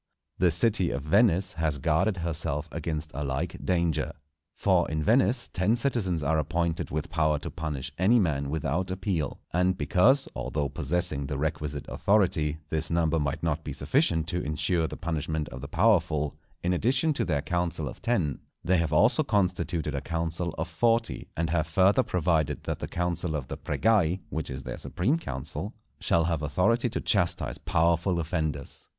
The 0.39 0.49
city 0.49 0.89
of 0.89 1.03
Venice 1.03 1.53
has 1.53 1.77
guarded 1.77 2.17
herself 2.25 2.67
against 2.71 3.11
a 3.13 3.23
like 3.23 3.63
danger. 3.63 4.13
For 4.55 4.89
in 4.89 5.03
Venice 5.03 5.47
ten 5.53 5.75
citizens 5.75 6.23
are 6.23 6.39
appointed 6.39 6.89
with 6.89 7.11
power 7.11 7.37
to 7.37 7.51
punish 7.51 7.91
any 7.99 8.17
man 8.17 8.49
without 8.49 8.89
appeal; 8.89 9.39
and 9.53 9.77
because, 9.77 10.27
although 10.35 10.69
possessing 10.69 11.27
the 11.27 11.37
requisite 11.37 11.85
authority, 11.87 12.57
this 12.71 12.89
number 12.89 13.19
might 13.19 13.43
not 13.43 13.63
be 13.63 13.73
sufficient 13.73 14.25
to 14.29 14.41
insure 14.41 14.87
the 14.87 14.97
punishment 14.97 15.47
of 15.49 15.61
the 15.61 15.67
powerful, 15.67 16.33
in 16.63 16.73
addition 16.73 17.13
to 17.13 17.23
their 17.23 17.43
council 17.43 17.87
of 17.87 18.01
Ten, 18.01 18.39
they 18.63 18.77
have 18.77 18.91
also 18.91 19.21
constituted 19.23 19.93
a 19.93 20.01
council 20.01 20.49
of 20.57 20.67
Forty, 20.67 21.27
and 21.37 21.51
have 21.51 21.67
further 21.67 22.01
provided 22.01 22.63
that 22.63 22.79
the 22.79 22.87
council 22.87 23.35
of 23.35 23.49
the 23.49 23.57
"Pregai," 23.57 24.19
which 24.31 24.49
is 24.49 24.63
their 24.63 24.79
supreme 24.79 25.19
council, 25.19 25.75
shall 25.99 26.23
have 26.23 26.41
authority 26.41 26.89
to 26.89 27.01
chastise 27.01 27.59
powerful 27.59 28.19
offenders. 28.19 28.87